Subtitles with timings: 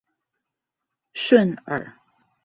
[1.13, 1.93] 順耳